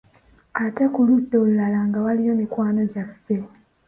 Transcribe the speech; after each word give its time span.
Ate 0.65 0.83
ku 0.93 0.99
ludda 1.07 1.35
olulala 1.41 1.79
nga 1.87 1.99
waliyo 2.05 2.33
mikwano 2.41 2.81
gyaffe. 2.91 3.35